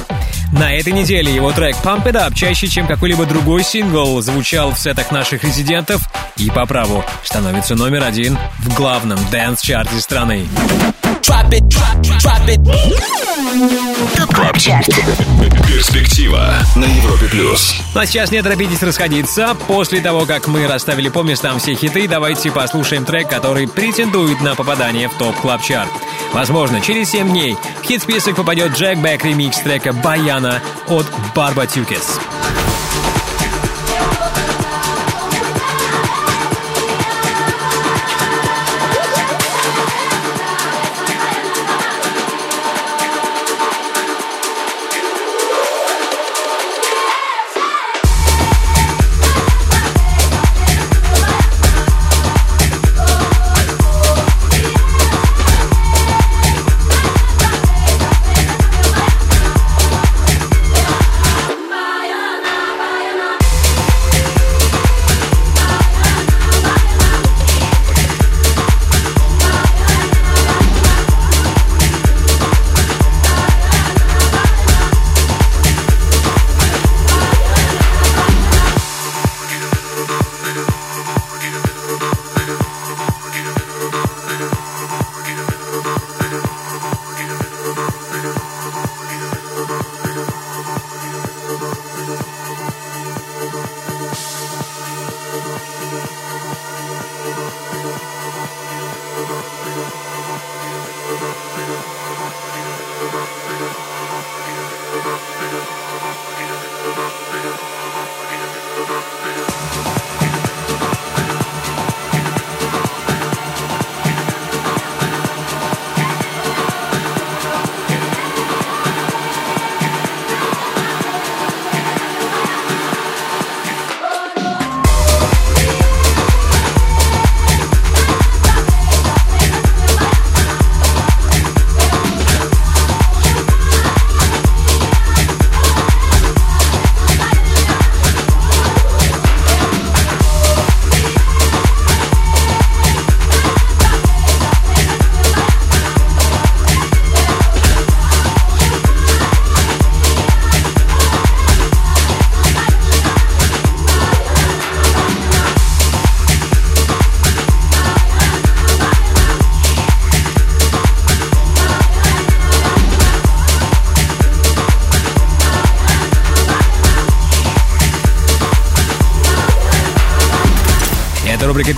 [0.52, 4.78] На этой неделе его трек Pump It Up чаще, чем какой-либо другой сингл, звучал в
[4.78, 6.02] сетах наших резидентов
[6.36, 10.47] и по праву становится номер один в главном дэнс-чарте страны.
[11.23, 13.19] Drop it, drop, drop it.
[14.60, 14.86] Чарт.
[15.66, 17.74] Перспектива на Европе плюс.
[17.94, 19.56] Ну а сейчас не торопитесь расходиться.
[19.66, 24.55] После того, как мы расставили по местам все хиты, давайте послушаем трек, который претендует на
[24.55, 25.90] попадание в Top Club Chart
[26.32, 32.19] Возможно, через 7 дней в хит-список попадет Джек Бэк ремикс трека «Баяна» от Барбатюкес.
[32.19, 32.19] Это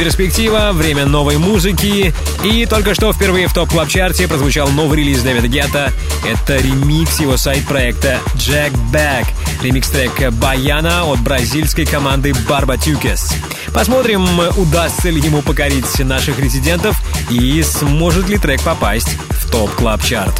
[0.02, 2.12] «Перспектива», время новой музыки.
[2.42, 5.92] И только что впервые в Top Club Chart'е прозвучал новый релиз Дэвида Гетта.
[6.28, 9.26] Это ремикс его сайд-проекта Jack Back.
[9.62, 13.32] Ремикс трека «Баяна» от бразильской команды Barbatuques.
[13.72, 14.26] Посмотрим,
[14.56, 17.00] удастся ли ему покорить наших резидентов
[17.30, 20.34] и сможет ли трек попасть в Top Club Chart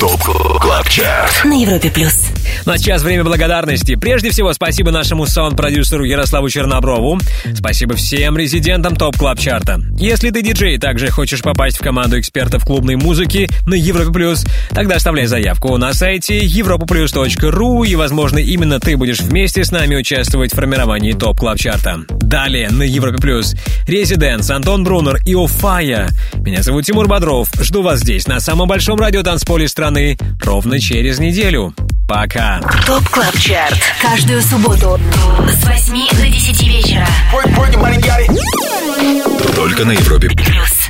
[0.00, 0.20] Top
[0.60, 1.44] Club Chart.
[1.44, 2.31] На Европе плюс.
[2.64, 3.96] Ну а сейчас время благодарности.
[3.96, 7.18] Прежде всего, спасибо нашему саунд-продюсеру Ярославу Черноброву.
[7.54, 9.80] Спасибо всем резидентам TOP Club Чарта.
[9.98, 14.96] Если ты диджей также хочешь попасть в команду экспертов клубной музыки на Европе Плюс, тогда
[14.96, 20.56] оставляй заявку на сайте europaplus.ru и, возможно, именно ты будешь вместе с нами участвовать в
[20.56, 22.04] формировании TOP Club Чарта.
[22.08, 23.54] Далее на Европе Плюс
[23.88, 26.10] Residence, Антон Брунер и Офая.
[26.34, 27.48] Меня зовут Тимур Бодров.
[27.60, 31.74] Жду вас здесь, на самом большом радио танцполе страны, ровно через неделю.
[32.06, 32.60] Пока.
[32.86, 33.78] ТОП КЛАБ ЧАРТ.
[34.00, 35.00] Каждую субботу
[35.48, 37.06] с 8 до 10 вечера.
[39.54, 40.81] Только на Европе плюс.